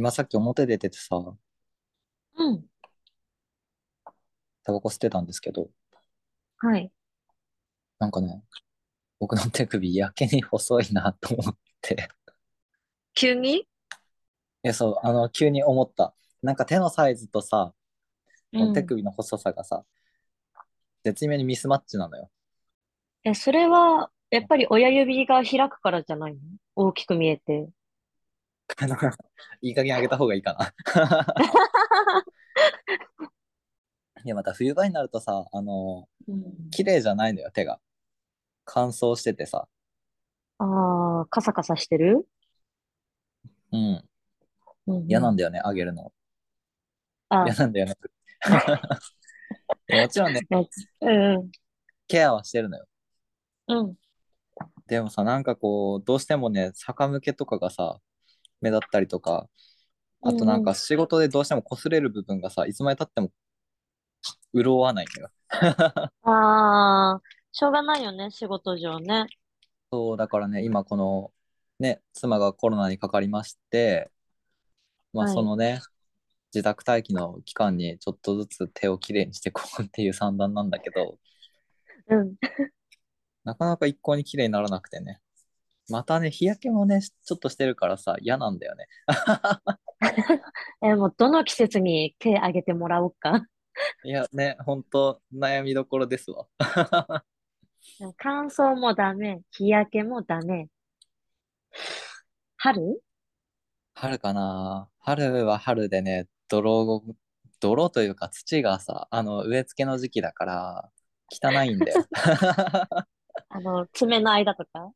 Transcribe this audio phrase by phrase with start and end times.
[0.00, 2.64] 今さっき表出ててさ、うん。
[4.64, 5.68] タバコ吸ってたんですけど、
[6.56, 6.90] はい。
[7.98, 8.42] なんかね、
[9.18, 12.08] 僕の手首やけに細いなと思って。
[13.12, 13.58] 急に？
[13.58, 13.66] い
[14.62, 16.14] や、そう、あの、急に思った。
[16.42, 17.74] なんか手のサイズとさ、
[18.54, 18.86] この手うん。
[18.86, 19.84] 首の細さがさ、
[21.04, 22.30] 絶妙にミスマッチなのよ。
[23.24, 26.40] え、それは、やっぱり親指が開くからじゃないの？
[26.74, 27.68] 大きく見えて。
[28.76, 28.96] あの
[29.62, 30.74] いい加減上げた方がいいかな。
[34.24, 36.70] いや、また冬場になるとさ、あの、うん。
[36.70, 37.80] 綺麗じゃないのよ、手が。
[38.64, 39.66] 乾燥しててさ。
[40.58, 42.28] ああ、カサカサしてる？
[43.72, 44.04] うん。
[45.06, 46.12] 嫌なんだよね、上げるの。
[47.30, 47.94] 嫌あ、なんだよね。
[50.02, 50.68] もちろんね、ね
[51.00, 51.50] うん、
[52.06, 52.86] ケアはしてるのよ。
[53.68, 53.94] うん、
[54.86, 58.00] でもさ、なんかこう、どうしてもね、逆向けとかがさ、
[58.60, 59.48] 目立ったりとか、
[60.22, 60.62] あとなん。
[60.62, 63.32] か仕事でどうしても擦れる部分がさ、いつまで経っても
[64.54, 65.30] 潤わないのよ。
[66.22, 69.26] ああ、しょうがないよね、仕事上ね。
[69.92, 71.32] そう、だからね、今この、
[71.78, 74.10] ね、妻がコロナにかかりまして、
[75.12, 75.34] まあはい。
[75.34, 75.80] そのね、
[76.54, 81.18] 自宅待機の期間にちょっとずつ手をきれいにしていこうっていう 算段なんだけど、
[82.08, 82.36] うん。
[83.44, 85.20] なかなか一向にきれいにならなくてね。
[85.90, 88.86] またね、日焼けもね、ちょっとしてるからさ、嫌なんだよね。
[90.82, 93.46] え、もうどの季節に手挙げてもらおうか。
[94.04, 96.46] いやね、ほんと悩みどころですわ。
[98.18, 100.68] 乾燥もダメ、日焼けもダメ。
[102.56, 103.00] 春？
[103.94, 107.02] 春かな春は春でね、泥、
[107.60, 110.90] 泥というか土がさ、あの、植え付けの時期だから、
[111.30, 112.06] 汚いんだよ。
[113.48, 114.92] あの、爪の間とか？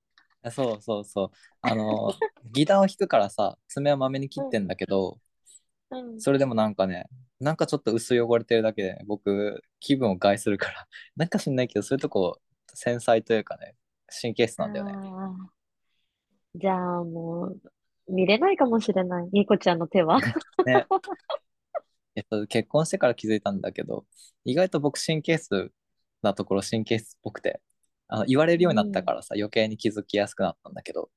[0.51, 1.31] そうそうそう。
[1.63, 2.13] あの、
[2.53, 5.19] ギターを弾くからさ、爪はまめに切うん、ってんだけど、
[5.91, 6.21] うん。
[6.21, 7.07] それでもなんかね、
[7.41, 12.41] なんかちょっと薄汚れてるだけで、ね、僕、気分を害するから、 なんか知んないけど、そういうとこ、
[12.75, 13.75] 繊細というかね、
[14.21, 14.93] 神経質あなんだよね。
[14.95, 15.37] あ、
[16.55, 17.61] じゃあもう、
[18.13, 19.29] 見れないかもしれない。
[19.33, 20.19] ニコちゃんの手は。
[20.67, 20.87] ね、
[22.17, 24.07] えっと、結婚してから気づいたんだけど、
[24.45, 25.73] 意外と僕神経質
[26.23, 27.61] なところ神経質っぽくて、
[28.15, 31.11] あの言われるようになったうん、からさ、余計に気づきやすくなったんだけど、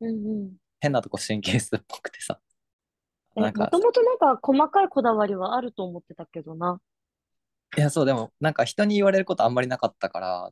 [0.00, 0.12] うん、う
[0.46, 0.52] ん。
[0.80, 2.40] 変なとこ神経質っぽくてさ、
[3.36, 6.80] なえ、んか、もともとなんか細かいこだわりはあると思ってたけどな。
[7.76, 10.50] いや、そう、でも、なんか人に言われることあんまりなかったから、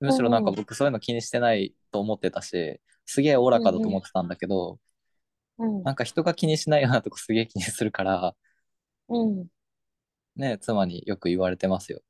[0.00, 4.78] むしろなんかうん、うん、僕そういうの気にしてないと思ってたし、すげえおおらかだとうん、思ってたんだけど、
[5.58, 8.34] うん、なんか人が気にしないようなとこすげえ気にするから、
[9.08, 9.46] うん。
[10.36, 12.00] ね、妻によく言われてますよ。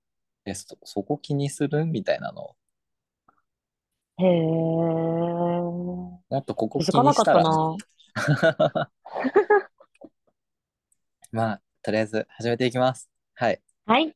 [0.45, 1.85] え、そ、そこ気にする？
[1.85, 2.57] みたいなのを。
[4.23, 4.41] へえ。
[4.43, 7.77] もっとここ気気づかなかっにしたら、たな。
[11.33, 13.11] まあ、とりあえず始めていきます。
[13.35, 13.61] はい。
[13.87, 14.15] はい。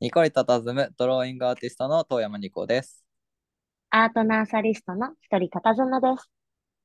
[0.00, 3.04] ニコリと佇むドローイングアーティストの遠山ニコです。
[3.90, 6.30] アートナーサリストの一人方妻です。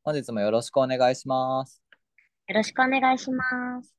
[0.03, 1.83] 本日もよろしくお願いします。
[2.47, 3.93] よろしくお願いします。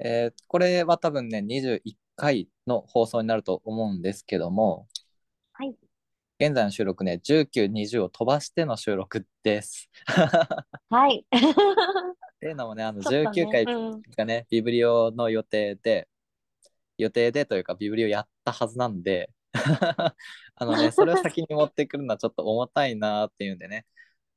[0.00, 1.80] えーこれは多分ね、21
[2.16, 4.97] 回の放送になると思うんですけども、はい。
[6.40, 9.90] 現在の収録ね、19、20を飛ばしての収録です。
[10.88, 11.26] はい。
[11.32, 14.02] っていうのもね、あの19ちょっとね、回うん。
[14.16, 16.08] がね、ビブリオの予定で、
[16.96, 19.30] 予定でというか、ビブリをやったはずなんで
[20.54, 23.84] あのね、それを先に持ってくるのはちょっと重たいなっていうんでね、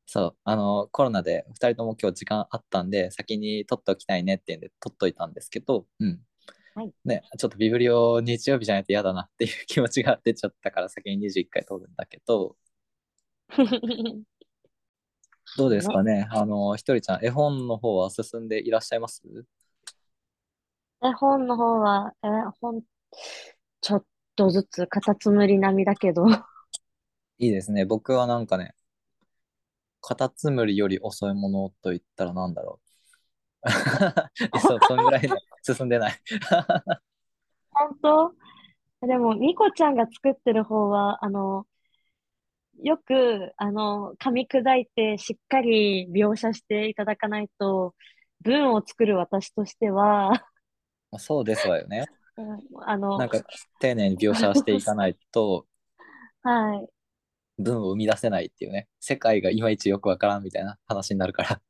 [0.08, 6.20] そう、あの、コロナで2人とも今日時間あったんで、先に取っておきたいねっていうんで、取っといたんですけど、うん。
[6.74, 6.94] はい。
[7.04, 12.56] ね、ちょっとビブリを日曜日じゃないと嫌だなっていう気持ちが出ちゃったから先に21回取るんだけど、
[15.58, 15.94] どうですね。
[15.94, 16.28] かね？
[16.32, 19.22] あの、ひとりちゃん、絵本の方は進んでいらっしゃいます？
[21.04, 22.28] 絵本の方は、え、
[22.62, 22.84] 本、
[23.82, 24.06] ちょっ
[24.36, 26.26] とずつカタツムリ並みだけど。
[27.38, 27.86] いいですね。
[27.86, 28.76] 僕はなんかね、
[30.00, 32.80] カタツムリより遅いものと言ったらなんだろ
[33.64, 33.68] う。
[33.68, 33.72] え
[34.62, 35.30] そう、そんぐらいね、
[35.62, 36.14] 進んでない。
[37.72, 38.34] 本当？
[39.08, 41.66] でも、ニコちゃんが作ってる方は、あの、
[42.84, 47.96] よく、あの、噛み砕いてしっかり描写していただかないと、
[48.42, 50.30] 文を作る私としては、
[51.12, 52.06] まあそうですわよね。
[52.38, 53.42] うんあの、なんか、
[53.80, 55.66] 丁寧に描写していかないと、
[56.44, 56.88] はい。
[57.58, 58.88] 文を生み出せないっていうね。
[59.00, 61.62] 世界がいまいちよくわからんみたいな話になるから。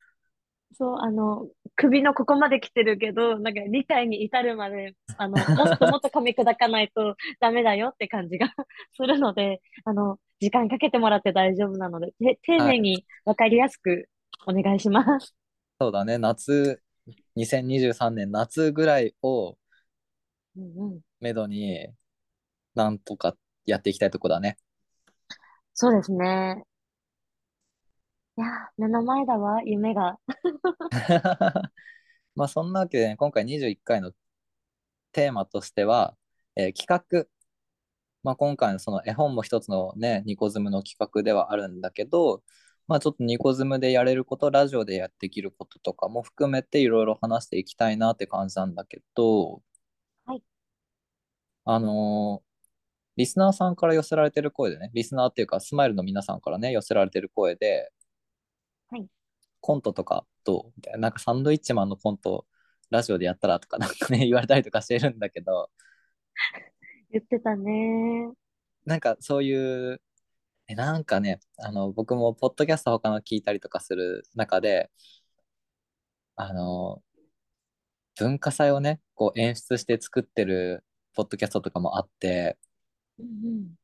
[0.74, 8.48] そう、あの、首のここまで来てるけど、なんか理解に至るまで、あの、 もっともっと噛み砕かないとダメだよって感じが
[8.94, 12.78] するので、あの、時間かけてもらって大丈夫なので、て丁はい。
[12.78, 14.10] 寧にわかりやすく
[14.48, 15.36] お願いします。
[15.80, 16.82] そうだね、夏、
[17.36, 19.58] 2023年夏ぐらいを
[20.56, 20.64] うん
[20.94, 21.02] うん。
[21.22, 21.88] めどに、
[22.76, 24.58] なんとかやっていきたいとこだね。
[25.74, 26.64] そうですね。
[28.42, 30.18] いや、目の前だわ、夢が。
[32.36, 34.14] まあそんなわけで、ね、今回21回の
[35.12, 36.18] テーマとしては、
[36.56, 37.28] えー企画。
[38.24, 42.44] まあ今回のその絵本も一つのね、ニコズムの企画ではあるんだけど、
[42.88, 49.62] まあちょっとニコズムでやれること、ラジオでやっていけることとかも含めていろいろ話していきたいなって感じなんだけど、
[50.26, 50.44] はい。
[51.66, 52.52] あのー
[53.18, 57.92] リスナーさんから寄せられてる声でね、リスナーっていうか、スマイルの皆さんからね、寄せられてる声で、
[58.92, 59.08] はい。
[59.62, 60.74] コントとかどう？
[60.78, 62.46] みたいな、なんかサンドイッチマンのコント、
[62.90, 65.70] ラジオでやったらとか なんかね、言われたりとかしてるんだけど、
[67.12, 68.32] 言ってたね。
[68.86, 70.02] なんかそういう、
[70.68, 74.92] えなんかね、あの、僕もポッドキャスト他の聞いたりとかする中で、
[76.36, 77.02] あの、
[78.16, 80.84] 文化祭をね、こう演出して作ってる
[81.14, 82.58] ポッドキャストとかもあって、
[83.20, 83.30] うんう
[83.62, 83.76] ん。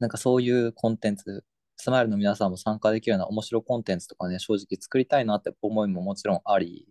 [0.00, 1.44] なんかそういうコンテンツ、
[1.84, 6.88] スマイルの皆さんも参加できるような面白いコンテンツとかね、正直作りたいなって思いももちろんあり、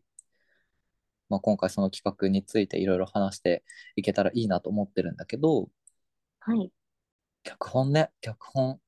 [1.29, 3.63] まあ、今回その企画についていろいろ話して
[3.95, 5.67] いけたらいいなと思ってるんだけど、
[6.41, 6.71] はい。
[7.41, 8.79] 脚本ね、脚本。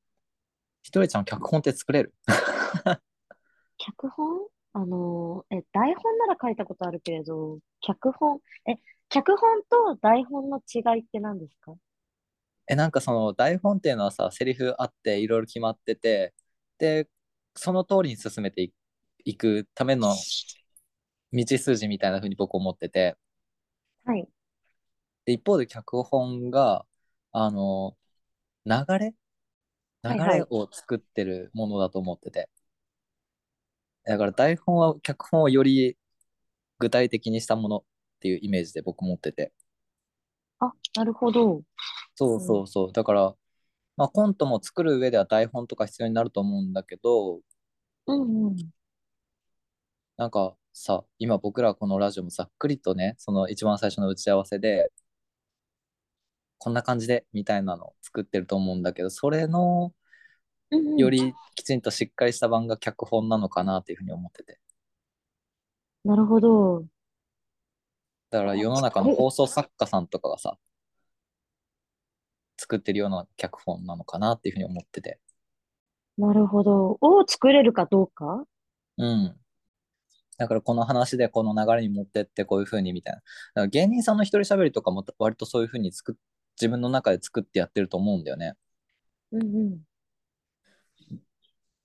[0.84, 2.13] ひとりちゃん、脚本って作れる？
[3.80, 4.42] 脚本？
[4.74, 8.75] あのー、え、台本なら書いたことあるけれど、脚本、え、
[9.10, 11.74] 脚本と台本の違いって何ですか？
[12.67, 16.33] え、なんかその台本っていうのはさ、セリフあっていろいろ決まってて、
[16.77, 17.09] で、
[17.56, 18.73] その通りに進めてい
[19.25, 20.13] いくための
[21.31, 23.15] 道筋みたいな風に僕思ってて、
[24.06, 24.27] はい。
[25.25, 26.85] で、一方で脚本が、
[27.31, 27.97] あの、
[28.65, 29.15] 流れ？
[30.03, 32.50] 流はいはいれを作ってるものだと思ってて。
[34.06, 35.97] だから台本は、脚本をより
[36.79, 37.83] 具体的にしたものっ
[38.21, 39.51] ていうイメージで僕持ってて。
[40.67, 41.63] あ、なるほど。
[42.15, 42.91] そうそうそう。
[42.94, 43.35] だから、
[43.97, 47.41] まあコントも作る上では台本とか必要になると思うんだけど、
[48.07, 48.71] うんうん。
[50.17, 54.91] なんかさ、今僕らこのラジオもざっくりとね、その一番最初の打ち合わせで、
[56.57, 59.94] こんな感じでみたいなのを作ってると思うんだけど、それの
[60.71, 64.59] うんうんよりきちんとしっかりした版が脚本なのかなっていうふうに思ってて。
[66.06, 66.85] なるほど。
[68.36, 70.58] だから世の中の放送作家さんとかがさ、
[72.58, 75.22] 作ってるような脚本なのかなっていうふうに思ってて。
[76.18, 76.98] なるほど。
[77.00, 78.44] を作れるかどうか？
[78.98, 79.38] うん。
[80.38, 83.20] だからこの話でこの流れに持ってってこういうふうにみたいな。
[83.20, 86.16] だから芸人さんの一人喋りとかも割とそういうふうに作っ
[86.60, 88.56] 自分の中で作ってやってると思うんだよね。
[89.32, 89.80] うんうん。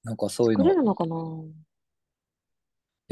[0.02, 0.64] なんかそういうの。
[0.64, 1.16] い作れるのかな？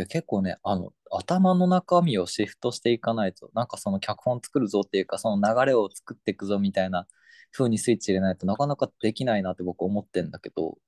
[0.00, 7.06] や結構ね、あの、頭の中身をシフトしていかないと、なんかその脚本作るぞっていうか、その流れを作っていくぞみたいな
[7.52, 10.78] 風にスイッチ入れないとなかなかできないなって僕思ってんだけど、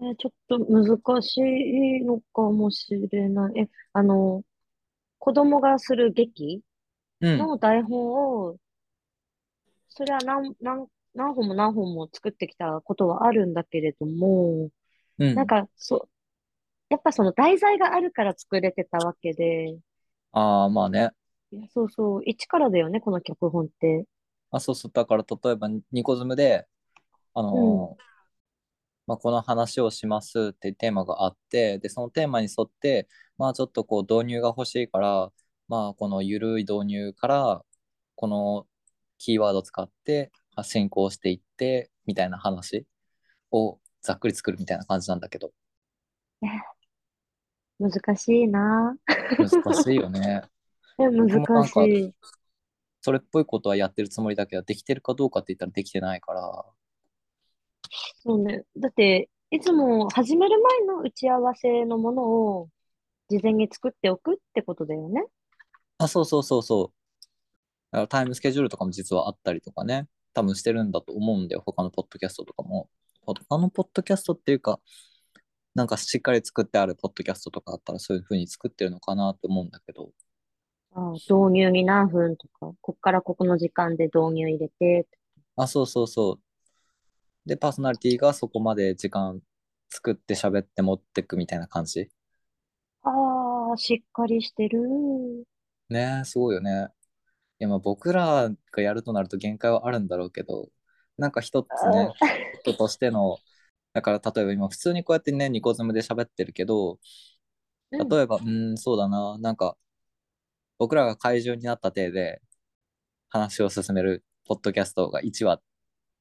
[0.00, 3.60] え、ちょっと難しいのかもしれない。
[3.62, 4.44] え、あの、
[5.18, 6.62] 子供がする劇
[7.20, 8.58] うん、の台本を、
[9.88, 14.70] それは何、何、何本も何本も作ってきたことはあるんだけれども、
[15.18, 15.32] うん。
[15.34, 16.10] なんか、そう、
[16.90, 19.78] やっぱその題材があるから作れてたわけで、
[20.32, 21.10] ああ、まあね。
[21.50, 24.06] いやそうそう、一からだよね、この脚本って。
[24.50, 24.92] あ、そうそう。
[24.92, 26.66] だから例えばニコズムで、
[27.34, 28.02] あのー
[29.06, 35.32] まあ、この話をしますっていうテーマがあって、で、そのテーマに沿って、まあちょっとこう導入が欲しいから、
[35.68, 37.64] まあこの緩い導入から、
[38.16, 38.66] この
[39.18, 40.30] キーワードを使って
[40.62, 42.86] 進行していって、みたいな話
[43.52, 45.52] をざっくり作るみたいな感じなんだけど、
[47.78, 48.96] 難しいな。
[49.38, 50.42] 難しいよね。
[50.98, 51.28] 難
[51.64, 52.14] しかい。
[53.00, 56.64] それっぽいことはやってるつもりだけど、できてるかどうかって言ったらできてないから、
[58.22, 58.64] そうね。
[58.76, 62.68] だって、いつも始める前の打ち合わせのものを
[63.28, 65.24] 事前に作っておくってことだよね。
[65.98, 67.16] あ、そうそうそうそう。
[67.92, 72.90] だからタイムスケジュールとかも実はあったりとかね、多分してるんだと思うんだよ、他のポッドキャストとかも。
[73.24, 74.80] 他のポッドキャストっていうか、
[75.74, 80.10] なんかしっかり作ってあるポッドキャストとかあったらそういう風に作ってるのかなって思うんだけど、
[80.94, 85.06] あ導入に何分とか、こっからここの時間で導入入れて、
[85.56, 86.40] あ、そうそうそう。
[87.46, 89.40] で、パーソナリティがそこまで時間
[89.90, 92.10] 作って喋って持ってくみたいな感じ？
[93.02, 93.10] あ
[93.74, 95.46] あ、しっかりしてる。
[95.88, 96.88] ねすごいよね。
[97.58, 100.68] いや、まあ僕らがやるとなると限界はあるんだろうけど、
[101.16, 102.12] なんか一つね、
[102.60, 103.38] 人としての、
[103.92, 106.98] だから例えば今普通にこうやってね、ニコズムで喋ってるけど、
[107.90, 108.08] うん。
[108.08, 109.76] 例えば、うーん、そうだな、なんか、
[110.78, 112.40] 僕らが怪獣になった体で
[113.30, 115.60] 話を進めるポッドキャストが1話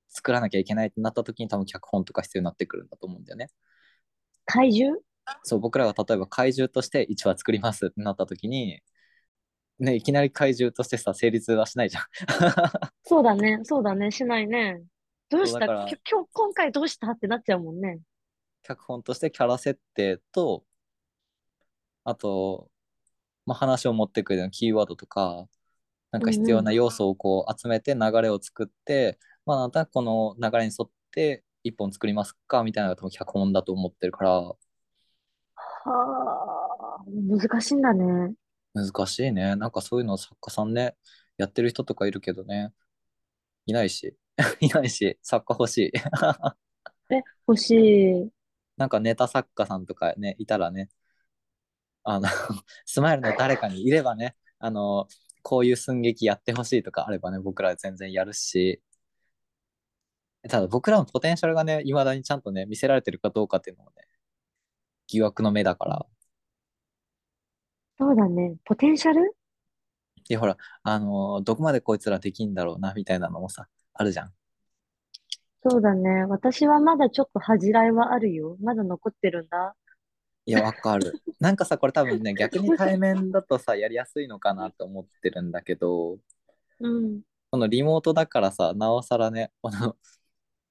[0.10, 3.50] 作らなきゃいけないってなった時に多分脚本とか必要になってくるんだと思うんだよね。
[4.46, 5.00] 怪獣？
[5.44, 8.82] そう、僕らが例えば怪獣として1話作りますってなった時に、
[9.80, 12.04] ね、いきなり怪獣としてさ、成立はしないじゃん。
[13.04, 13.60] そうだね。
[13.64, 14.10] そうだね。
[14.10, 14.82] しないね。
[15.30, 15.98] どうした今日、
[16.32, 18.00] 今回どうしたってなっちゃうもんね。
[18.64, 20.64] 脚本としてキャラ設定と、
[22.04, 22.70] あと、
[23.46, 25.48] まあ、話を持ってくるキーワードとか、
[26.12, 34.56] なんか必要な要素をこう集めて流れを作って、まあ、あなたはこの流れに沿って一本作りますかみたいなのが多分脚本だと思ってるから、は
[35.86, 38.34] あ、難しいんだね。
[38.74, 39.56] 難しいね。
[39.56, 40.96] なんかそういうの作家さんね、
[41.38, 42.72] やってる人とかいるけどね、
[43.66, 44.16] いないし、
[44.62, 45.92] いないし、作家欲しい。
[47.10, 48.30] え、欲しい。
[48.78, 50.90] なんかネタ作家さんとかね、いたらね、
[52.04, 52.28] あの、
[52.86, 55.08] スマイルの誰かにいればね、あの、
[55.44, 58.82] こういう寸劇やってほしいとかあればね、僕ら全然やるし、
[60.50, 64.08] ただ僕らのポテンシャルがね、未だにちゃんとね、見せられてるかどうかっていうのもね、
[65.08, 66.06] 疑惑の目だから。
[68.00, 68.56] そうだね。
[68.66, 69.36] ポテンシャル？
[70.30, 73.68] で、ほら、あの、どこまでこいつらできんだろうな、みたいなのもさ、
[73.98, 74.32] あるじゃん。
[75.70, 76.26] そうだね。
[76.26, 78.58] 私はまだちょっと恥じらいはあるよ。
[78.62, 79.76] まだ残ってるんだ。
[80.46, 81.14] いや、わかる。
[81.42, 86.20] なんかさ、これ多分ね、逆に対面だとさ、 やりやすいのかなと思ってるんだけど、
[86.80, 87.22] うん。
[87.52, 89.98] このリモートだからさ、なおさらね、この、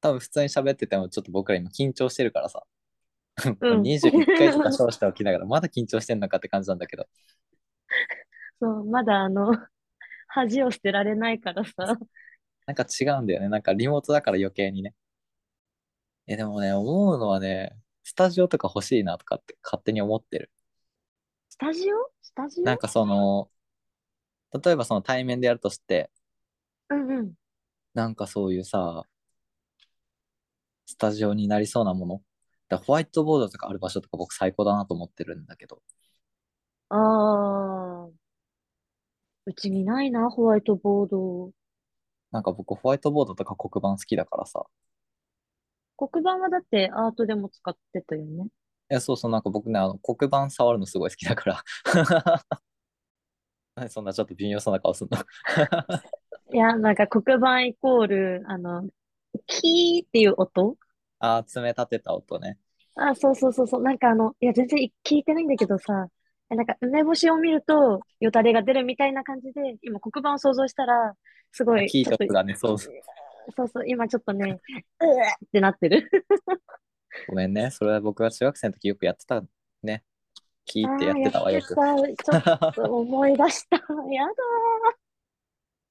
[0.01, 2.63] 多分普通に喋っててもちょっと僕ら今緊張してるからさ、
[3.61, 7.07] うん21回とか称しておきながら、まだ緊張してんのかって感じなんだけど、
[8.61, 9.53] そう、まだあの、
[10.29, 11.99] 恥を捨てられないからさ。
[12.67, 13.49] なんか違うんだよね。
[13.49, 14.95] なんかリモートだから余計にね。
[16.27, 20.51] え、でもね、思うのはね、スタジオとか欲しいなとかって勝手に思ってる。
[21.49, 22.11] スタジオ？
[22.23, 22.65] スタジオ？
[22.65, 23.49] なんかその、
[24.63, 26.11] 例えばその対面でやるとして、
[26.91, 27.33] うんうん。
[27.95, 29.05] なんかそういうさ、
[30.87, 32.23] スタジオになりそうなもの？
[32.69, 35.81] だホワイトボードとかある場所とか僕最高だなと思ってるんだけど。
[36.89, 38.09] ああ。
[39.49, 41.53] うちにないな、ホワイトボード。
[42.37, 44.67] なんか僕ホワイトボードとか黒板好きだからさ。
[45.99, 48.49] 黒板はだってアートでも使ってたよね。
[48.91, 51.63] いや、そうそう、なんか僕ね、あの黒板触るのすごい好きだから。
[53.75, 55.19] 何そんなちょっと微妙そうな顔すんの？
[56.53, 58.89] いや、なんか黒板イコール、あの、
[59.47, 60.77] キーっていう音？
[61.19, 62.59] あー、爪立てた音ね。
[62.95, 63.83] あ、そうそうそうそう。
[63.83, 66.09] なんかあの、いや、全然聞いてないんだけどさ、
[66.51, 71.15] えなんか梅干しを見ると、よだれが出るみたいな感じで、今黒板を想像したら、
[71.53, 72.91] すごい、キーちょっとトがね、そう、そ
[73.65, 74.61] うそう、今ちょっとね、
[75.01, 76.09] うわってなってる。
[77.29, 77.71] ごめんね。
[77.71, 79.43] それは僕が中学生の時よくやってた
[79.83, 80.05] ね。
[80.65, 81.75] キーってやってたわ、よく。
[81.75, 83.77] ちょっと思い出した。
[84.13, 84.33] やだ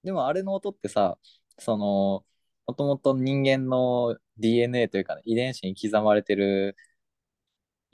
[0.04, 1.18] でもあれの音ってさ、
[1.58, 2.24] その、
[2.68, 6.76] もともと人間の DNA というか、ね、遺伝子に刻まれてる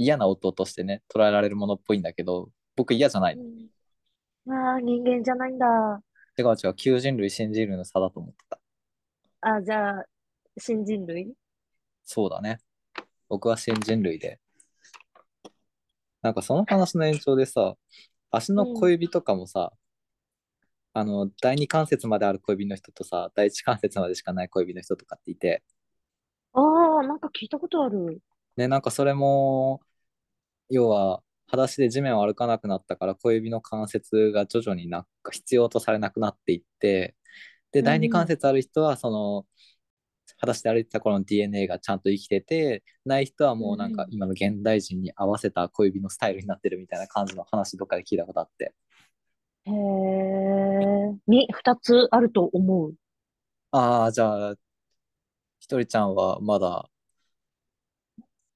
[0.03, 3.43] 嫌な音としてね、捉えられるものっぽいんだけど、僕嫌じゃないの。
[3.43, 4.53] ー。
[4.53, 6.01] ああ、人間じゃないんだ。
[6.36, 8.60] てか違う、旧人類、新人類の差だと思ってた。
[9.41, 10.05] あ、じゃあ、
[10.58, 11.34] 新人類？
[12.03, 12.58] そうだね。
[13.29, 14.39] 僕は新人類で。
[16.22, 17.75] なんかその話の延長でさ、
[18.31, 19.72] 足の小指とかもさ、
[20.93, 25.63] あの、第二関節まである小指の人とさ、第一関節までしかない小指の人とかっていて、
[26.53, 26.60] あ
[27.01, 28.22] あ、なんか聞いたことある。
[28.58, 29.81] ね、なんかそれも、
[30.72, 37.16] 要は、裸足で地面を歩かなくなったから小指の関節が徐々になんか必要とされなくなっていって、
[37.72, 39.46] で、うん第二関節ある人は、その、
[40.38, 48.74] 裸足で歩いてた頃の DNA がちゃんと生きてて、ない人はもうなんかうん今の現代人に合わせた小指のスタイルになってるみたいな感じの話どっかで聞いたことあって。
[49.66, 49.74] へえ、
[51.28, 52.96] に、二つあると思う？
[53.72, 54.56] ああ、じゃあ、
[55.60, 56.90] ひとりちゃんはまだ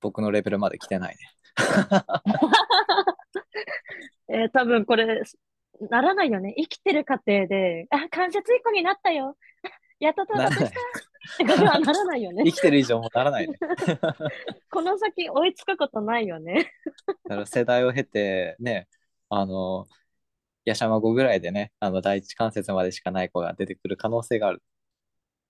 [0.01, 1.35] 僕のレベルまで来てないね。
[4.27, 5.21] えー多分これ、
[5.89, 6.53] ならないよね。
[6.57, 9.38] 生きてる過程で、あ、関節一個になったよ。
[10.00, 10.50] やっと到。
[10.50, 10.71] 達したっ
[11.38, 12.51] てことはならないよね 生。
[12.51, 13.57] きてる以上もならないね。
[14.69, 16.71] この先追いつくことないよね。
[17.24, 18.88] だから世代を経て、ね、
[19.29, 19.88] あの、
[20.65, 24.62] ヤシャマ語ぐらいでね、あの、第一関節までしかない子が出てくる可能性がある。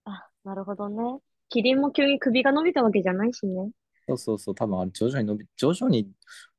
[0.05, 1.19] あ、なるほどね。
[1.49, 3.71] キリンも急に首が伸びたわけじゃないしね。
[4.07, 6.11] そうそうそう、多分あれ徐々に伸び、徐々に、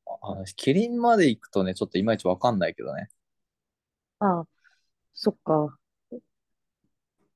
[0.06, 3.08] あキリンまで行くとね、ちょっといまいちわかんないけどね。
[4.20, 4.44] あ
[5.14, 5.78] そっか。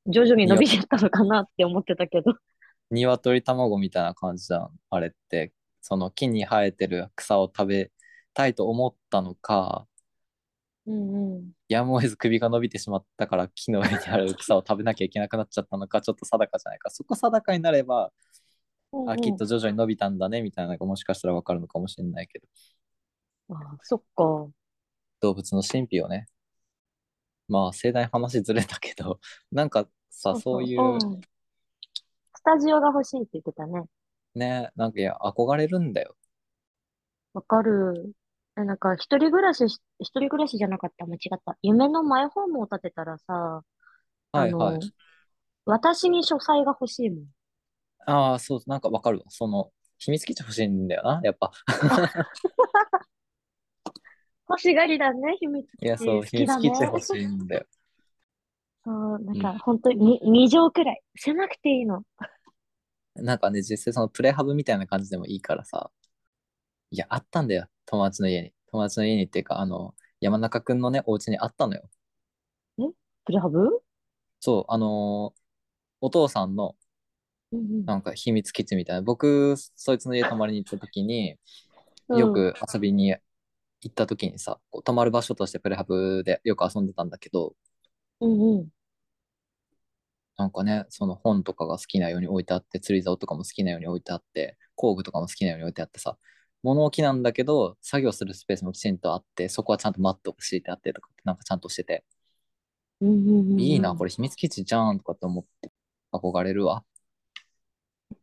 [0.07, 2.35] 徐々に伸びちゃったのかなって思ってたけど。
[2.91, 5.53] 鶏卵みたいな感じじゃん、あれって。
[5.83, 7.91] その木に生えてる草を食べ
[8.35, 9.87] たいと思ったのか、
[10.87, 11.53] うんうん。
[11.69, 16.91] やむを得ず首が伸びてしまったから木の上にある草を食べなきゃいけなくなっちゃったのか、ちょっと定かじゃないか。
[16.91, 18.13] そこ定かになれば、あ、
[18.93, 22.47] うんうんきっと徐々に伸びたんだね、みたいなのがもしかしたらわかるのかもしれないけど、
[23.51, 24.51] あ、そっか。
[25.21, 26.27] 動物の神秘をね、
[27.49, 29.21] まあ盛大に話ずれたけど、
[29.53, 30.99] なんかさ、そういう、ん
[32.35, 33.85] スタジオが欲しいって言ってたね。
[34.35, 36.17] ね、なんかいや、憧れるんだよ。
[37.33, 38.15] わかる。
[38.57, 41.07] え、なんか、一人暮らしし、一人暮らしじゃなかった。
[41.07, 41.57] 間違った。
[41.63, 43.63] 夢のマイホームを建てたらさ、
[44.33, 44.81] はいはいあの、
[45.67, 47.25] 私に書斎が欲しいもん。
[48.13, 49.25] ああ、そう、なんかわかるわ。
[49.29, 51.53] その、秘密基地欲しいんだよな、やっぱ。
[54.49, 55.99] 欲しがりだね、秘密基いや、地。
[55.99, 56.57] そう、秘密。
[56.59, 57.67] 基地欲しいんだよ。
[58.85, 61.03] そう、なんうか、本当に2畳くらい。
[61.17, 62.03] 狭くていいの。
[63.15, 65.93] なんかね、実際そのプレハブみたいな感じでもいいからさ。
[66.93, 68.53] いや、あったんだよ、友達の家に。
[68.69, 71.89] 友達の家にっていうか、あの、山中くんのね、お家にあったのよ。
[73.25, 73.83] プレハブ？
[74.41, 75.41] そう、あのー
[76.03, 76.77] お父さんの
[77.87, 79.03] なんか秘密基地みたいな。
[79.03, 81.39] 僕、そいつの家泊まりに行った時に、
[82.09, 83.21] よく遊びに行
[83.89, 87.55] った時にさ、こう泊まる場所としてプレハブでよく遊んでたんだけど、
[88.21, 88.71] うんうん。
[90.37, 96.17] なんかね、その本とかが好きなように置いてあって、釣り竿とかも好きなように置いてあって、工具とかも好きなように置いてあってさ、
[96.63, 102.05] 物置なんだけど、作業するスペースもきちんとあって、そこはちゃんとマットが敷いてあってとかって、なんかちゃんとしてて、
[103.01, 105.71] うんうんうんうんいいな、これ秘密基地じゃんとかって思って、
[106.13, 106.85] 憧れるわ。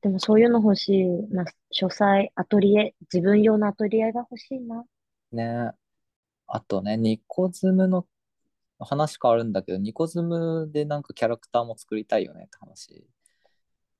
[0.02, 1.34] でもそういうの欲しい。
[1.34, 4.84] まあ、書斎、アトリエ、自分用のアトリエが欲しいな。
[5.32, 5.72] ね
[6.48, 8.06] あとね、ニコズムの
[8.80, 13.06] 話変わるんだけど、ニコズムでなんかキャラクターも作りたいよねって話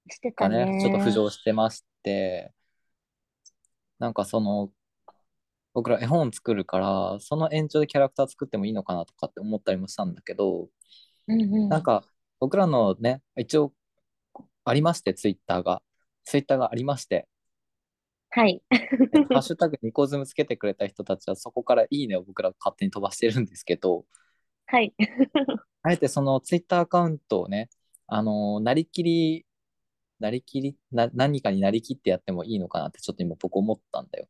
[0.10, 0.82] してたがね、ね。
[0.82, 2.54] ちょっと浮上してまして、
[4.00, 4.72] なんかその、
[5.74, 10.70] 僕ら絵本作るから、その延長でキャラクター作ってもいいのかなとかって思ったりもしたんだけど、
[11.28, 11.70] うんうん。
[11.70, 12.04] なんか
[12.40, 13.74] 僕らのね、一応
[14.64, 15.82] ありまして、ツイッターが。
[16.28, 17.26] ツイッターがありまして、
[18.32, 18.62] はい。
[19.14, 24.06] えっと ハッシュタグニコズムつけてくれた人たちはそこからいいねを僕ら勝手に飛ばしてるんですけど、
[24.66, 24.94] はい。
[25.84, 27.70] あえてそのツイッターアカウントをね、
[28.08, 29.46] あのーなりきり、
[30.20, 34.28] なりきりな、何かになりきってやってもいいのかなってちょっと今僕思ったんだよ。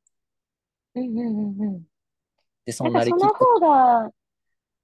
[0.94, 1.84] うんうんうんうん。
[2.64, 4.12] で、そのなりきっかその方が、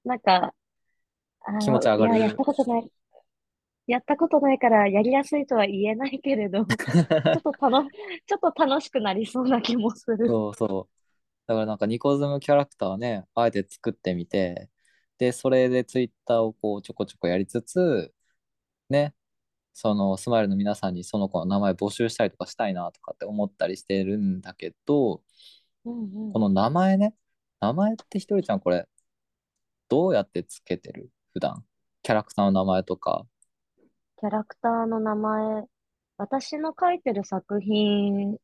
[0.04, 0.56] なんか、
[1.62, 2.92] 気持ち上がるいや、やったことない。
[3.88, 10.28] やったことないからやりやすいとは言えないけれど、 ちょっと楽、ちょっと楽しくなりそうな気もする。
[10.28, 10.94] そうそう。
[11.48, 14.70] だからなんかニコズムキャラクターね、あえて作ってみて、
[15.18, 18.14] で、それでツイッターをこうちょこちょこやりつつ、
[18.90, 19.16] ね、
[19.74, 25.24] そのスマイルの皆さんにその子の名前募集したりとかしたいなとかって思ったりしてるんだけど、
[25.86, 27.16] うんうんこの名前ね、
[27.60, 28.88] 名前ってひとりちゃんこれ、
[29.90, 31.12] どうやってつけてる？
[31.34, 31.66] 普段。
[32.04, 33.28] キャラクターの名前とか。
[34.24, 35.66] キャラクターの名前、
[36.16, 38.38] 私の書いてる作品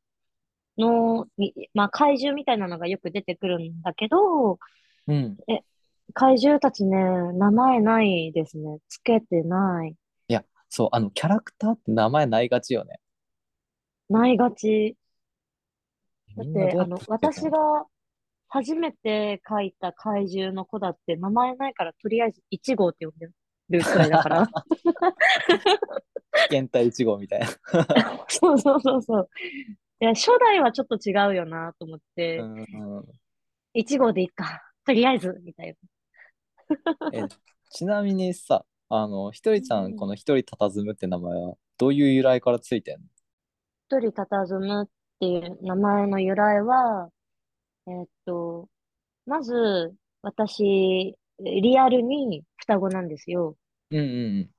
[0.77, 4.59] の、にまあ、怪獣みたいなのがよく出てくるんだけど、
[5.07, 5.37] うん。
[6.13, 6.97] 怪獣たちね、
[7.31, 8.79] 名前ないですね。
[8.89, 9.91] つけてない。
[10.27, 12.99] いや、そう、あの、キャラクターって名前ないがちよね。
[14.09, 14.97] ないがち。
[16.35, 17.85] だって、みんなどうやあの、つけ私が
[18.49, 23.33] 初めて書いた怪獣の子だって名前ないから、とりあえず1号って呼んでる
[23.77, 24.47] くらいだから。
[24.47, 24.53] 危
[26.55, 27.47] 険体1号みたいな。
[28.27, 29.29] そうそうそうそう。
[30.01, 32.61] いや、初代はちょっと違うよなと思って、うんう
[33.01, 33.05] ん
[33.75, 34.63] 1号でいいか。
[34.83, 35.77] とりあえず、みたい
[37.13, 37.23] え
[37.69, 43.05] ちなみにさ、あの、ひとりちゃうんん、このひとりたたずむって名前は、どういう由来からついてんの？
[43.87, 44.87] 一人佇むっ
[45.19, 47.09] ていう名前の由来は、
[47.87, 48.67] えーっと、
[49.25, 53.55] まず、私、リアルに双子なんですよ。
[53.91, 54.49] うんうん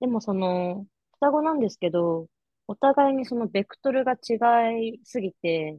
[0.00, 2.26] でもその、双子なんですけど、
[2.66, 5.78] お互いにそのベクトルが違いすぎて、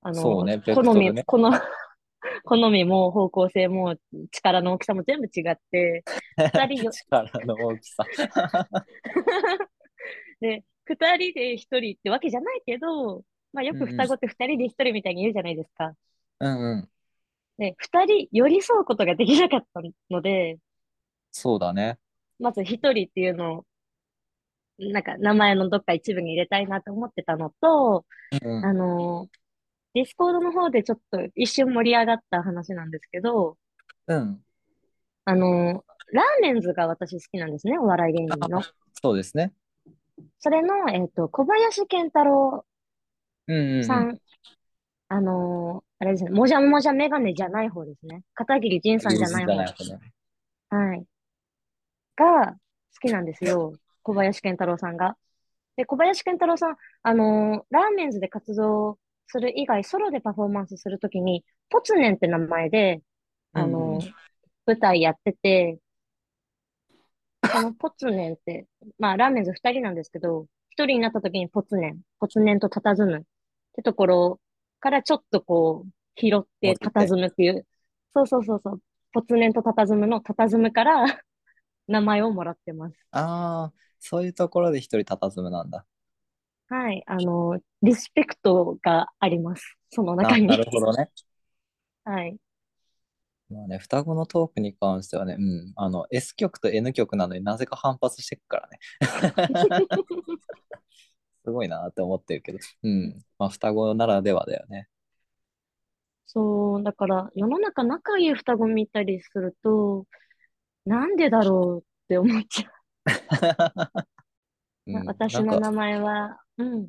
[0.00, 1.52] あの、そうねベク好み、トルねこの、
[2.44, 3.94] 好みも方向性も
[4.32, 6.02] 力の大きさも全部違って、
[6.36, 8.04] 二人よ 力の大きさ。
[10.40, 15.94] で、二人で一人ってわけじゃないけど、まあよく双子って二人で一人みたいに言うじゃないですか。
[16.40, 16.88] うんうん。
[17.58, 20.58] で、二人寄り添うことができなかったので、
[21.32, 21.98] そうだね。
[22.38, 23.64] まず一人っていうのを、
[24.78, 28.06] なんか名前のどっか一部に入れたいなと思ってたのと、
[28.42, 29.28] うんあの、
[29.94, 33.56] Discord の方でちょっと一瞬盛り上がった話なんですけど、
[34.06, 34.40] うん。
[35.24, 38.62] あの、ラーメンズが私好きなんですね、お笑い芸人の。
[39.02, 39.52] そうですね。
[40.38, 42.64] それの、えっと、小林賢太郎
[43.46, 43.84] うんうんうん。
[43.84, 44.18] さん、
[45.08, 48.22] あの、あれですね、もじゃもじゃメガネじゃない方ですね。
[48.34, 49.52] 片桐仁さんじゃない方。
[50.70, 51.04] はい。
[52.16, 52.56] が、好
[53.00, 53.74] きなんですよ。
[54.02, 55.16] 小林健太郎さんが。
[55.76, 63.00] で、小林健太郎さん、あのーラーメンズで活動する以外、ソロでパフォーマンスするときに、ポツネンって名前で、
[63.52, 64.12] あのー
[64.66, 65.78] 舞台やってて、
[67.50, 68.66] そのポツネンって、
[68.98, 73.22] まあ、ラーメンズ二人なんですけど、一人になった時にポツネン、ポツネンと佇むっ
[73.74, 74.40] てところ
[74.80, 77.66] からちょっとこう、拾って佇むっていう、
[78.14, 78.80] そうそうそうそう、
[79.12, 81.04] ポツネンと佇むの佇むから
[81.88, 82.96] 名前をもらってます。
[83.12, 85.86] ああ、そういうところで一人佇むなんだ。
[86.68, 89.76] はい、あの、リスペクトがあります。
[89.90, 90.46] そのあ、中に。
[90.46, 91.10] なるほどね。
[92.04, 92.38] はい。
[93.50, 98.78] まあね、双子のトークに関してはね、うん、あの、S 曲と N 曲なのになぜか反発してくからね。
[101.48, 104.86] すごいなって思ってるけど、うん、まあ双子ならではだよね。
[106.26, 110.06] そう、だから世の中仲いい双子見たりすると、
[110.84, 112.72] なんでだろうって思っちゃう。
[114.88, 116.88] うん、私の名前は、うん、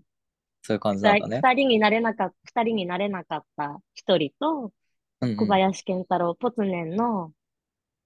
[0.62, 1.38] そういう感じなん二だね。
[1.38, 4.74] 二人になれなかった、二人になれなかった一人と、
[5.22, 7.34] うんうん小林健太郎、ポツネンの、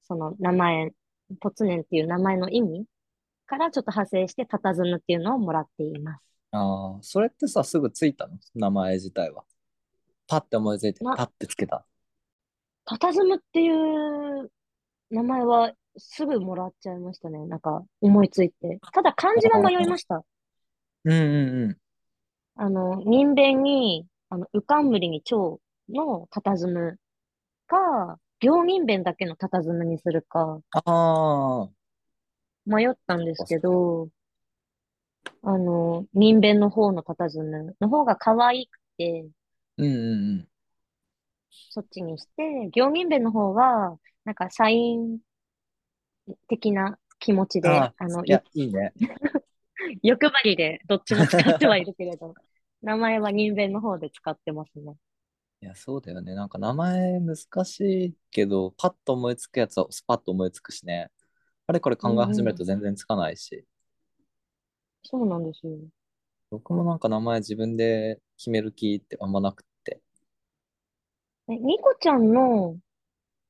[0.01, 0.91] その名前、
[1.39, 2.87] ポツネンっていう名前の意味
[3.45, 6.32] からちょっと派生して、佇むっていうのをもらっています。
[6.55, 8.37] ああ、それってさ、すぐついたの？
[8.53, 9.43] 名前自体は。
[10.27, 11.83] パッて思いついて、なパッてつけた。
[12.85, 14.51] 佇むっていう
[15.09, 17.45] 名前はすぐもらっちゃいましたね。
[17.47, 18.79] なんか思いついて。
[18.93, 20.23] ただ漢字は迷いました。
[21.05, 21.19] うんうん
[21.63, 21.77] うん。
[22.55, 26.99] あの、人弁に、あの、うかんむりに蝶の佇む
[27.65, 31.69] か、行人弁だけの佇むにするか、ああ、
[32.65, 34.09] 迷ったんですけど、
[35.43, 39.29] あの、人弁の方の佇むの方が可愛くて、
[39.77, 40.47] うんうんうん。
[41.69, 45.19] そっちにして、行人弁の方は、なんかサイン
[46.47, 48.93] 的な気持ちで、ああの、いや、いいね。
[50.03, 52.33] 欲張りでどっちも使ってはいるけれど、
[52.81, 54.95] 名前は人弁の方で使ってますね。
[55.61, 56.35] いや、そうだよね。
[56.35, 61.09] なんか名前難しいけど、パッと思いつくやつはスパッと思いつくしね。
[61.67, 63.65] あれこれ考え始めると全然つかないし。
[65.03, 65.77] そうなんですよ。
[66.49, 70.01] 僕もなんか名前自分で決める気ってあんまなくって。
[71.49, 72.77] え、ニコちゃんの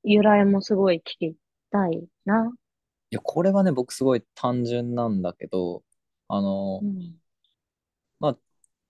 [0.04, 1.36] 由来もすごい聞き
[1.72, 2.52] たいな。
[3.12, 5.84] いや、これはね、僕すごい単純なんだけど、
[6.28, 7.24] あのう、ん。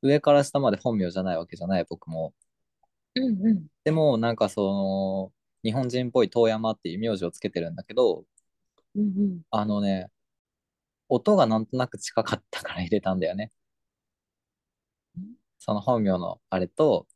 [0.04, 2.34] 上から下まで本名じゃないわけじゃない、僕も。
[3.16, 3.68] うんうん。
[3.86, 8.26] でも、なんかその、日本人っぽい遠山っていう名字をつけてるんだけど、
[8.96, 9.42] うんうん。
[9.50, 10.12] あのね、
[11.14, 13.52] 音がなんとなく近かったから入れたんだよね。
[15.60, 17.08] その本名のあれと、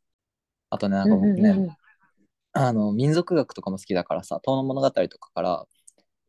[0.69, 1.77] あとね、なんか僕ね、うんうんうん
[2.53, 5.67] あの、民族学とかも好きだからさ、遠野物語とかから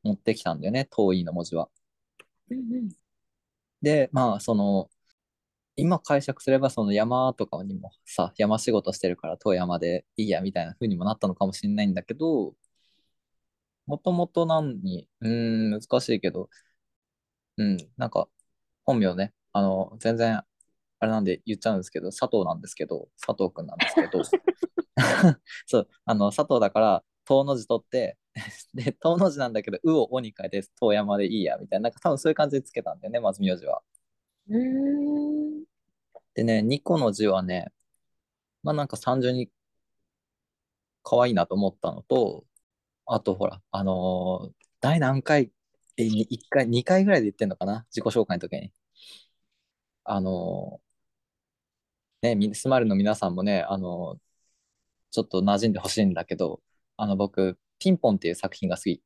[0.04, 1.70] 持ってきたんだよね、遠いの文字は。
[2.50, 2.88] うんうん。
[3.82, 4.90] で、まあ、その、
[5.76, 12.54] 今解釈すれば、その山とかにもさ、山仕事してるから遠山でいいや、みたいな風にもなったのかもしれないんだけど、
[13.86, 16.48] もともと何に、うーん、難しいけど、
[17.58, 18.28] うん、なんか、
[18.84, 20.36] 本名ね、あの、全然、
[21.00, 24.22] あれなんで言っちゃうんですけど、佐藤なんですけど、佐藤くんなんですけど、
[25.66, 28.16] そう、あの、佐藤だから、遠の字取って、
[28.74, 33.82] で、遠の字なんだけど、うをおに変えて、遠山でいいや、みたいな、なんか多分そういう感じでつけたんだよね、まず名字は。
[34.48, 35.64] うーん。
[36.34, 37.72] でね、2個の字はね、
[38.62, 39.50] まあなんか単純に
[41.02, 42.44] 可愛いなと思ったのと、
[43.06, 45.50] あとほら、あのー第何回、
[45.98, 47.84] え、に一回、2回ぐらいで言ってんのかな？
[47.90, 48.72] 自己紹介の時に。
[50.04, 54.20] あのーね、みスマイルの皆さんもね、あのー
[55.12, 56.62] ちょっと馴染んでほしいんだけど、
[56.96, 59.02] あの僕、ピンポンっていう作品が好き、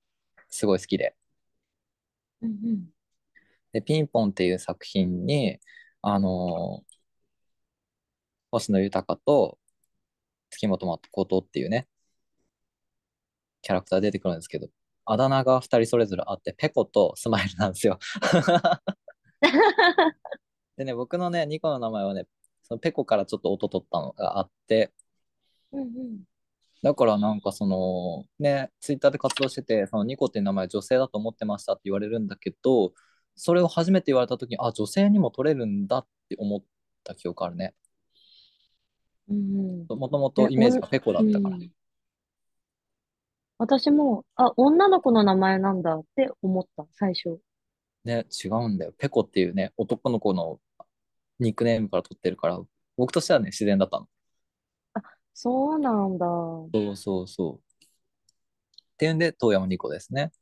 [0.50, 1.16] すごい好きで。
[2.42, 2.90] うんうん。
[3.72, 5.60] で、ピンポンっていう作品に、
[6.02, 6.96] あのー
[8.52, 9.58] 星野豊と
[10.50, 11.88] 月本誠っていうね、
[13.62, 14.68] キャラクター出てくるんですけど、
[15.04, 17.98] あだ名が2人それぞれあって、ペコとスマイルなんですよ。
[20.76, 22.26] でね、僕のね、2個の名前はね、
[22.62, 24.92] そのペコからちょっと音取ったのがあって、
[25.72, 26.24] うんうん。
[26.82, 32.92] だからなんかその、ね、ツイッターで活動してて、そのニコっていう名前女性だと思ってましたって言われるんだけど、
[33.34, 36.62] それを初めて言われた時に、あ、女性にも取れるんだって思っ
[37.04, 37.74] た記憶あるね。
[39.28, 41.56] もともとイメージがペコだったから。
[41.56, 41.70] うん
[43.62, 47.38] 私も、あ、女の子の名前なんだって思った、最初。
[48.04, 48.92] ね、違うんだよ。
[48.98, 50.58] ペコっていうね、男の子の
[51.38, 52.60] ニックネームから取ってるから、
[52.96, 54.08] 僕としてはね、自然だったの。
[55.32, 56.26] そうなんだ。
[56.26, 57.84] そうそうそう。
[57.84, 60.32] っていうんで、遠山ニコですね。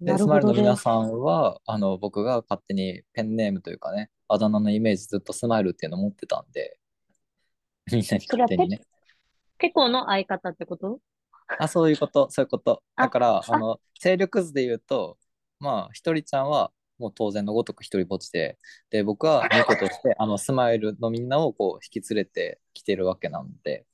[0.00, 0.54] で、なるスマイルの。
[0.54, 6.76] 皆さんは、あの、僕が勝手にペンネームというかね、あだ名のイメージずっとスマイルっていうのを持ってたんで、
[7.92, 8.80] みんなにそれは勝手にね。
[9.58, 10.98] ペコの相方ってこと？
[11.58, 12.82] あ、そういうこと、そういうこと。
[12.96, 15.18] あだから、ああの、勢力図で言うと、
[15.58, 18.58] まあ、ひとりちゃんは、もう当然のごとく一人ぼっちで、
[18.90, 23.86] で、僕はニコとして、 あの、スマイルのみんなをこう、引き連れてきてるわけなんで、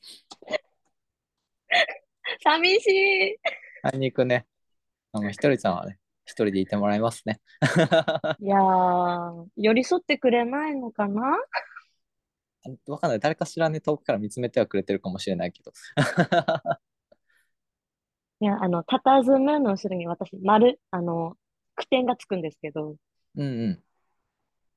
[2.43, 3.39] 寂しい。
[3.83, 4.47] あいにくね、
[5.13, 7.41] あの、ひとりちゃんはね、一人でいてもらいますね。
[8.41, 11.39] いやー、寄り添ってくれないのかな？
[12.89, 13.21] わかんない。
[13.21, 15.73] 誰かしらね、遠くから見つめてはくれてるかもしれないけど。
[18.41, 21.37] いや、あの、佇むの後ろに私、丸、あの、
[21.75, 22.97] 句点がつくんですけど、
[23.37, 23.83] うんうん。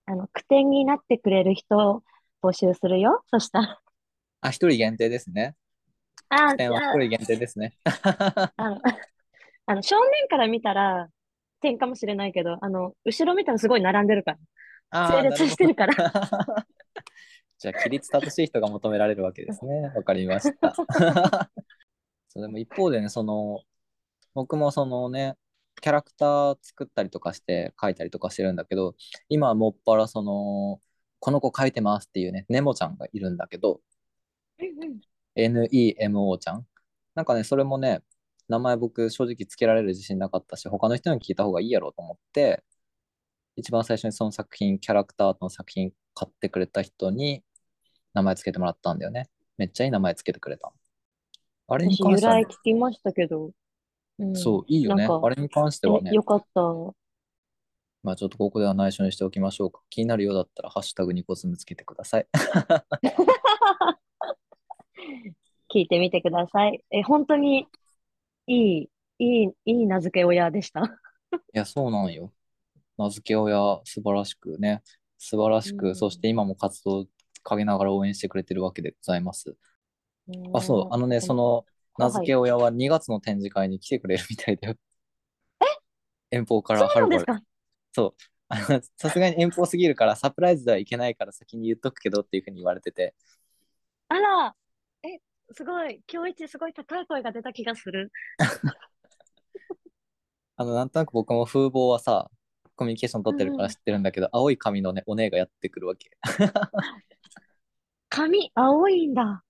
[0.05, 2.03] あの、句点になってくれる人を
[2.41, 3.23] 募集するよ。
[3.27, 3.79] そしたら。
[4.41, 5.55] あ、一人限定ですね。
[6.29, 7.73] あ、点は一人限定ですね。
[7.83, 8.81] あの、
[9.65, 11.09] あの、正面から見たら、
[11.61, 14.37] 点かもしれないけど、あの、後ろ見たらすごい並んでるから。
[14.91, 15.93] あー整列してるから。
[17.57, 19.91] じゃあ、規律正しい人が求められるわけですね。
[19.93, 20.73] わかりました。
[22.29, 23.61] そうでも一方でね、その、
[24.33, 25.37] 僕もそのね、
[25.81, 28.95] キャラクター作ったりとかして書いたりとかしてるんだけど、
[29.29, 30.81] 今はもっぱらその、
[31.19, 33.81] この子書いてますっていうね、ネモちゃんがいるんだけど、
[35.35, 36.67] NEMO ちゃん。
[37.15, 38.01] なんかね、それもね、
[38.47, 42.63] 名前僕正直つけられる自信なかったし、他の人に聞いた方がいいやろうと思って、
[43.55, 47.43] 一番最初にその作品、キャラクターの作品買ってくれた人に
[48.13, 49.29] 名前つけてもらったんだよね。
[49.57, 50.73] めっちゃいい名前つけてくれた。
[51.69, 53.51] あれに関してはね、来聞きましたけど、
[54.19, 55.07] うん、そう、いいよね。
[55.07, 56.61] なんかあれに関してはねえ、、よかった。
[58.01, 59.81] まあちょっとここでは内緒にしておきましょうか。
[59.89, 62.27] 気になるようだったら、ハッシュタグニコズムつけてください。
[65.73, 66.83] 聞いてみてください。
[66.91, 67.67] え、本当に
[68.47, 70.81] いい、いい、いい名付け親でした？
[71.53, 72.33] いや、そうなんよ。
[72.97, 74.81] 名付け親、素晴らしくね。
[75.17, 77.05] 素晴らしく、うんそして今も活動
[77.43, 79.55] 陰ながら応援してくれてるわけでございます。
[80.53, 81.65] あ、そう、あのね、その
[81.97, 84.75] 名付け親は2月の展示会に来てくれるみたいだよ。
[86.31, 87.25] 遠方からはるばる。
[87.91, 88.21] そう。
[88.97, 93.13] さすがに遠方すぎるから、サプライズではいけないから先に言っとくけどっていうふうに言われてて。
[94.07, 94.55] あら、
[95.03, 95.19] え、
[95.51, 98.11] すごい、今日一すごい高い声が出た気がする。
[100.55, 102.29] あの、なんとなく僕も風貌はさ、
[102.75, 106.11] コミュニケーション取ってるから知ってるんだけど、青い髪のね、お姉がやってくるわけ。
[108.09, 109.43] 髪、青いんだ。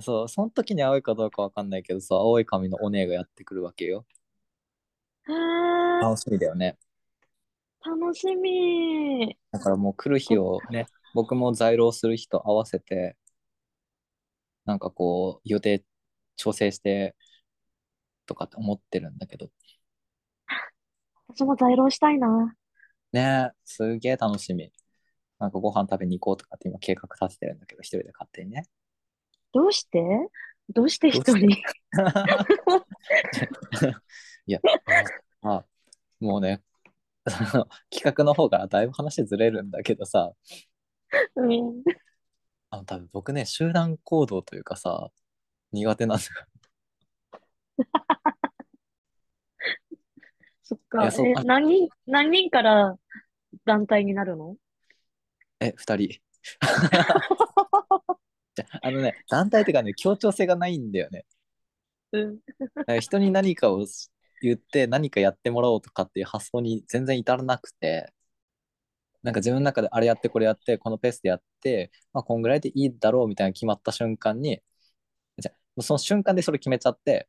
[0.00, 4.06] そう、その時に青いかどうかわかんないけどさ、青い髪のお姉がやってくるわけよ。
[5.28, 6.78] へー、楽しみだよね。
[7.84, 9.36] 楽しみ。
[9.52, 13.16] だからもう来る日をね、僕も在労する日と合わせて、
[14.64, 15.84] なんかこう、予定
[16.36, 17.14] 調整して
[18.26, 19.48] とかって思ってるんだけど、
[21.28, 22.54] 私も在労したいな。
[23.12, 24.72] ねえ、すげえ楽しみ。
[25.38, 28.64] なんかご飯食べに行こうとかって今計画立ててるんだけど、一人で勝手にね。
[29.54, 30.02] どうして？
[30.68, 31.46] どうして一人
[34.46, 34.60] いや、
[35.42, 35.64] あ、
[36.20, 36.62] もうね、
[37.24, 40.32] 企画の方からだいぶ話ずれるんだけどさ、
[41.36, 41.82] うん。
[42.70, 45.10] あの多分僕ね、集団行動というかさ、
[45.72, 46.30] 苦手なんだよ。
[50.62, 51.06] そっか。
[51.06, 51.10] え
[51.44, 52.96] 何人、何人から
[53.64, 54.56] 団体になるの？
[55.60, 56.20] え、二人。
[58.84, 61.24] あのね、団体っていうかね、協調性がないんだよね。
[62.12, 62.18] う
[62.96, 63.00] ん。
[63.00, 63.86] 人に何かを
[64.42, 68.12] 言って何かやってもらおうとかっていう発想に全然至らなくて、
[69.22, 74.60] なんか自分の中であれやってこれやって、このペースでやって、まあこんぐらいでいいだろうみたいな決まった瞬間に、
[75.38, 77.28] じゃあもうその瞬間でそれ決めちゃって、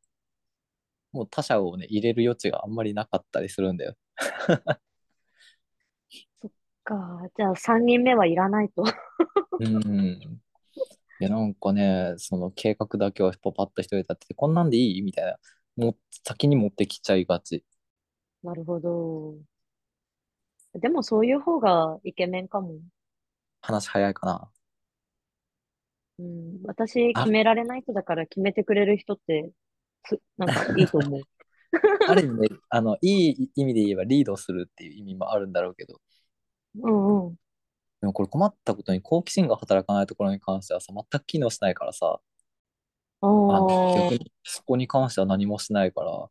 [1.14, 3.96] もう他者をね、入れる余地があんまりなかったりするんだよ。
[6.86, 6.96] か。
[7.36, 8.86] じゃあ3人目はいらないと。
[9.60, 10.42] うん。
[11.20, 15.02] いや、なんかね、その計画だけはパパッと一人で立ってて、こんなんでいい？
[15.02, 15.38] みたいな。
[15.78, 17.64] もう先に持ってきちゃいがち。
[18.44, 19.36] なるほど。
[20.74, 22.80] でもそういう方がイケメンかも。
[23.62, 24.52] 話早いかな。
[26.20, 26.62] うん。
[26.64, 29.52] 私あ決められない人だから決めてくれる人って、
[30.06, 31.22] す、なんかいいと思う。
[32.08, 36.00] ある意味で、あの、いい意味で言えばリードするっていう意味もあるんだろうけど、
[36.82, 37.36] うんうん。
[38.02, 42.20] でもこれ困ったことに好奇心が働かないところに関してはさ、全く機能しないからさ、
[43.22, 46.28] あのあ逆にそこに関しては何もしないから、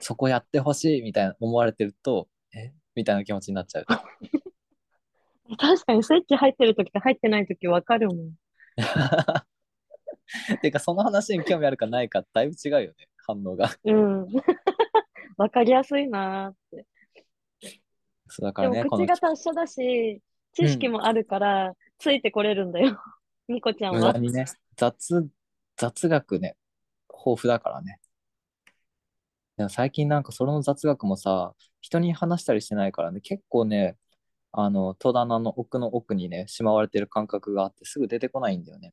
[0.00, 2.72] そこやってほしいみたいな思われてると、え？
[2.94, 3.84] みたいな気持ちになっちゃう。
[3.88, 4.04] あ。
[5.58, 8.32] 確かにスイッチ入ってる時と入ってない時わかるもん。
[10.62, 12.94] てか、その話に興味あるかないか、だいぶ違うよね、
[13.26, 13.70] 反応が。
[13.84, 14.26] うん。
[15.36, 16.86] わかりやすいなーって。
[18.28, 20.22] そうだからね、口型一緒だし、
[20.54, 22.98] 知識もあるから、ついてこれるんだよ。
[23.48, 24.12] ニコちゃんは。
[24.12, 25.28] にね、雑、
[25.76, 26.56] 雑学ね、
[27.08, 28.00] 豊富だからね。
[29.56, 33.96] でも最近なんかその雑学もさ、人に話したりしてないからね、結構ね、
[34.52, 38.92] あの、戸棚の奥の奥にね、しまわれてる感覚があって、すぐ出てこないんだよね。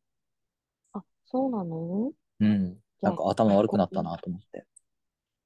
[0.93, 2.11] あ、そうなの？
[2.39, 2.73] うん。
[2.73, 4.65] じゃあなんか頭悪くなったなと思って。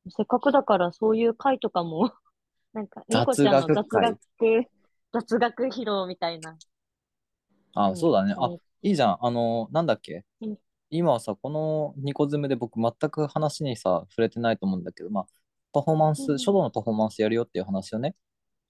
[0.09, 2.11] せっかくだからそういう回とかも、
[2.73, 4.69] なんか、ニコ雑ちゃんの雑学会学、
[5.21, 6.57] 雑学披露みたいな。
[7.73, 8.35] あ、うんそうだね。
[8.37, 9.17] あ、うんいいじゃん。
[9.21, 10.25] あの、なんだっけ？
[10.41, 10.57] うん
[10.91, 15.25] 今はさ、このニコズムで僕全く話にさ、触れてないと思うんだけど、まあ、
[15.73, 18.15] パフォーマンス、うん書道のパフォーマンスやるよっていう話をね、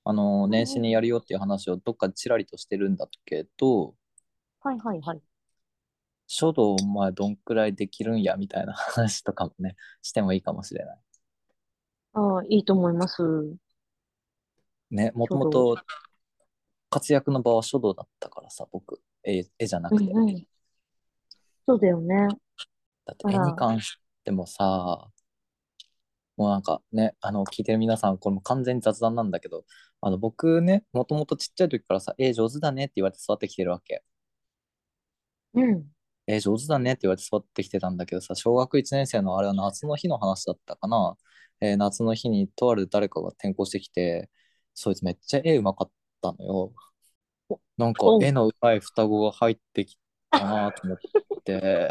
[0.06, 3.96] あの、ん年始にやるよっていう話をどっかでちらりとしてるんだけど、
[4.62, 5.22] はいはいはい。
[6.28, 11.00] 書道お前どんくらいできるんやみたいな話とかもね、してもいいかもしれない。
[12.14, 13.22] ああ、いいと思います。
[14.90, 15.78] ね、もともと
[16.96, 20.06] 活躍の場は書道だったからさ、僕、絵、絵じゃなくて。
[20.06, 20.48] うんうん。
[21.68, 22.28] そうだよね。
[23.06, 25.10] だって絵に関してもさ、
[26.38, 29.66] もうなんかね、あの、聞いてる皆さん、これも完全に雑談なんだけど、
[30.00, 34.04] あの、僕ね、もともとちっちゃい時からさ、絵上手だねって言われて育ってきてるわけ。
[35.54, 35.86] うん。
[36.28, 41.18] 絵上手だねって言われて育ってきてたんだけどさ、小学1年生のあれは夏の日の話だったかな。
[41.62, 44.30] えー夏の日にとある誰かが転校してきて、
[44.74, 45.92] そいつめっちゃ絵うまかっ
[46.32, 46.74] たのよ。
[47.78, 49.98] なんかお絵の上手い双子が入ってき
[50.32, 50.98] たなと思っ
[51.44, 51.90] て。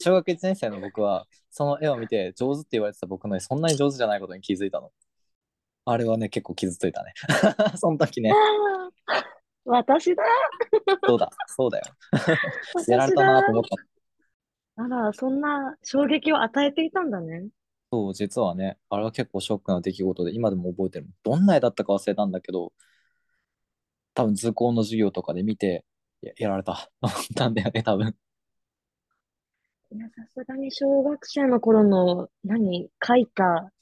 [0.00, 4.92] 小学1年生の僕は、その絵を見て上手って言われてた僕の絵、そんなに上手じゃないことに気づいたの。
[5.86, 7.12] あれはね、結構傷ついたね。
[7.76, 8.32] その時ね、
[9.64, 10.22] 私だ。
[11.06, 11.84] そうだ、そうだよ。
[12.74, 13.52] 私やられたなとだ。
[13.52, 14.82] 思った。
[14.82, 17.48] あら、そんな衝撃を与えていたんだね。
[17.94, 21.06] そう、実はね、あれは結構ショックな出来事で、今でも覚えてる。
[21.22, 22.72] どんな絵だったか忘れたんだけど、
[24.14, 25.84] 多分図工の授業とかで見て、
[26.20, 26.90] ややられた。
[27.00, 28.16] 思ったんだよね、多分。
[29.92, 33.72] いや、さすがに小学生の頃の、何、描いた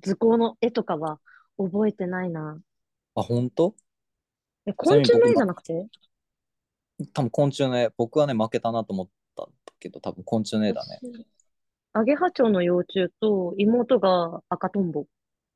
[0.00, 1.20] 図工の絵とかは
[1.58, 2.58] 覚えてないな。
[3.16, 3.74] あ、本当
[4.66, 5.86] え、昆虫の絵じゃなくて？
[7.12, 11.00] 多分昆虫の絵、僕はね、負けたなと思ったんだけど、多分昆虫の絵だね。
[11.02, 11.35] 私
[11.96, 15.06] アゲハチョウの幼虫と妹が赤とんぼ。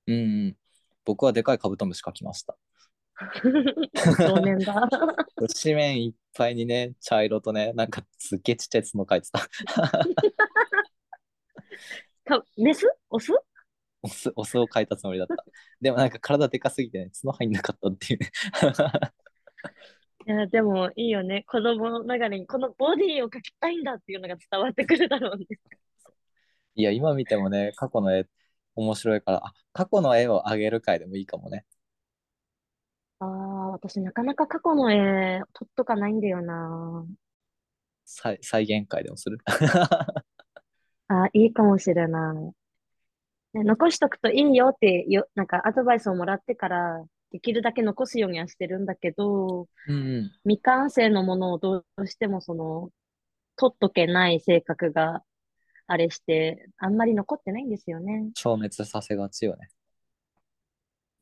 [0.07, 0.57] うんうん。
[1.05, 2.57] 僕はでかいカブトムシ描きました。
[4.17, 4.89] 少年だ。
[5.63, 9.41] 紙面いっぱいにね、茶色とね、なんかすっげえちっちゃい角描いてた。
[12.25, 12.87] か、メス？
[13.11, 13.33] オス？
[14.01, 15.45] オス、オスを描いたつもりだった。
[15.83, 18.31] でもなんか体でかすぎてね、角入んなかったっていうね。
[20.27, 21.45] いや、でもいいよね。
[21.47, 25.47] 子供ながらにこのボディを描きたいんだっていうのが伝わってくるだろうね。
[26.75, 28.29] いや、今見てもね、 過去の絵
[28.75, 31.67] 面白いから、あ、過去の絵をあげる回でもいいかもね。
[33.19, 37.07] ああ、私なかなか過去の絵撮っとかないんだよな。
[38.05, 39.39] 再再現会でもする？
[41.09, 42.33] あーいいかもしれな
[43.55, 43.59] い。
[43.59, 50.33] ね、残しとくといいよってよ、なんかアドバイスをもらってから、できるだけ残すようにはしてるんだけど、うんうん。
[50.45, 52.91] 未完成のものをどうしてもその、
[53.57, 55.25] 取っとけない性格が
[55.91, 58.31] あれして、あんまり残ってないんですよね。
[58.35, 59.69] 消滅させがちよね。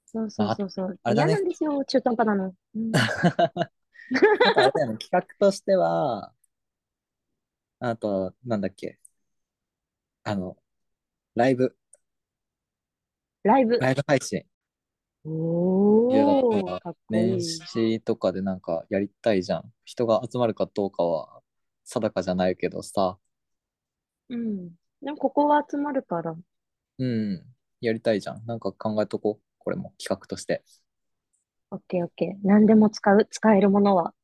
[0.06, 1.00] そうそうそうそう。
[1.02, 2.54] あれだね嫌なんですよ、中途半端なの。
[2.74, 3.02] うん、
[4.54, 6.32] あれだよね、企画としては、
[7.80, 8.98] あと、なんだっけ、
[10.24, 10.56] あの、
[11.36, 11.76] ライブ、
[13.42, 13.78] ライブ。
[13.78, 14.44] ライブ配信。
[15.24, 15.30] お
[16.08, 17.66] いやだー、からかっこいい年。
[17.66, 19.72] 始とかでなんかやりたいじゃん。
[19.84, 21.42] 人が集まるかどうかは
[21.84, 23.18] 定かじゃないけどさ、
[24.30, 24.70] うん。
[25.02, 26.36] でもここは集まるから。
[26.98, 27.42] うん、
[27.80, 28.44] やりたいじゃん。
[28.46, 29.44] なんか考えとこう。
[29.58, 30.64] これも企画として。
[31.70, 32.46] オッケーオッケー。
[32.46, 34.14] 何でも使う、使えるものは。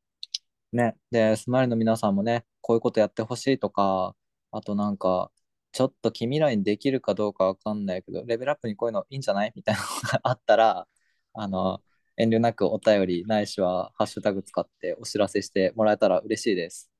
[0.72, 0.96] ね。
[1.10, 4.16] で、スマイルの皆さんもね、こういうことやってほしいとか、
[4.52, 5.30] あとなんか、
[5.72, 9.52] ちょっと君らにできるかどうかわかんないけど、レベルアップにこういうのいいんじゃない？
[9.54, 10.88] みたいなのがあったら、
[11.34, 11.82] あの、
[12.16, 16.90] 遠慮なくお便りないしはハッシュタグ使ってお知らせしてもらえたら嬉しいです。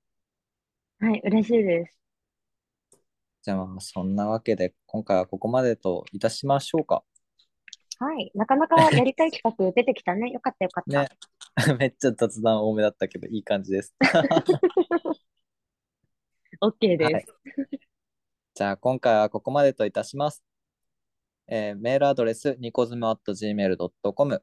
[0.99, 2.04] はい、嬉しいです。
[3.45, 7.05] じゃあまあそんなわけで今回はここまでといたしましょうか。
[7.99, 8.32] はい。
[8.34, 10.30] なかなかやりたい企画出てきたね。
[10.30, 11.03] よかったよかった。
[11.03, 11.09] ね。
[11.78, 13.95] めっちゃ雑談多めだったけどいい感じです。
[16.61, 17.12] OK です。
[17.12, 17.24] はい
[18.57, 20.45] じゃあ今回はここまでといたします。
[21.49, 24.42] えーメールアドレス、ニコズム at gmail.com、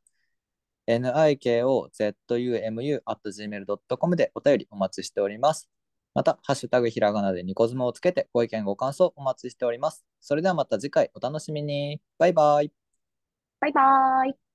[0.85, 5.69] nikozumu at gmail.com でお便りお待ちしております。
[6.13, 10.05] また、ハッシュタグひらがなでニコズムをつけてご意見ご感想お待ちしております。
[10.19, 12.01] それではまた次回お楽しみに。
[12.17, 12.71] バイバイ。
[13.59, 14.50] バイバイ。